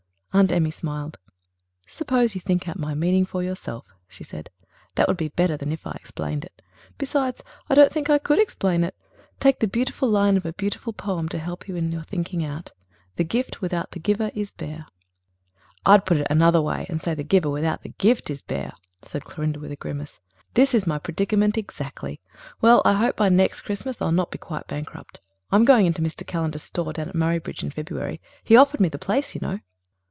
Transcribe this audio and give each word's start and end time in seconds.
Aunt 0.33 0.49
Emmy 0.49 0.71
smiled. 0.71 1.17
"Suppose 1.85 2.35
you 2.35 2.41
think 2.41 2.65
out 2.65 2.79
my 2.79 2.93
meaning 2.93 3.25
for 3.25 3.43
yourself," 3.43 3.85
she 4.07 4.23
said. 4.23 4.49
"That 4.95 5.09
would 5.09 5.17
be 5.17 5.27
better 5.27 5.57
than 5.57 5.73
if 5.73 5.85
I 5.85 5.91
explained 5.91 6.45
it. 6.45 6.61
Besides, 6.97 7.43
I 7.69 7.75
don't 7.75 7.91
think 7.91 8.09
I 8.09 8.17
could 8.17 8.39
explain 8.39 8.85
it. 8.85 8.95
Take 9.41 9.59
the 9.59 9.67
beautiful 9.67 10.07
line 10.09 10.37
of 10.37 10.45
a 10.45 10.53
beautiful 10.53 10.93
poem 10.93 11.27
to 11.29 11.37
help 11.37 11.67
you 11.67 11.75
in 11.75 11.91
your 11.91 12.03
thinking 12.03 12.45
out: 12.45 12.71
'The 13.17 13.25
gift 13.25 13.59
without 13.59 13.91
the 13.91 13.99
giver 13.99 14.31
is 14.33 14.51
bare.'" 14.51 14.85
"I'd 15.85 16.05
put 16.05 16.15
it 16.15 16.27
the 16.29 16.41
other 16.45 16.61
way 16.61 16.85
and 16.87 17.01
say, 17.01 17.13
'The 17.13 17.23
giver 17.25 17.49
without 17.49 17.81
the 17.83 17.89
gift 17.89 18.29
is 18.29 18.41
bare,'" 18.41 18.71
said 19.01 19.25
Clorinda, 19.25 19.59
with 19.59 19.73
a 19.73 19.75
grimace. 19.75 20.21
"That 20.53 20.73
is 20.73 20.87
my 20.87 20.97
predicament 20.97 21.57
exactly. 21.57 22.21
Well, 22.61 22.81
I 22.85 22.93
hope 22.93 23.17
by 23.17 23.27
next 23.27 23.63
Christmas 23.63 24.01
I'll 24.01 24.13
not 24.13 24.31
be 24.31 24.37
quite 24.37 24.65
bankrupt. 24.65 25.19
I'm 25.51 25.65
going 25.65 25.87
into 25.87 26.01
Mr. 26.01 26.25
Callender's 26.25 26.63
store 26.63 26.93
down 26.93 27.09
at 27.09 27.15
Murraybridge 27.15 27.63
in 27.63 27.71
February. 27.71 28.21
He 28.45 28.53
has 28.53 28.61
offered 28.61 28.79
me 28.79 28.87
the 28.87 28.97
place, 28.97 29.35
you 29.35 29.41
know." 29.41 29.59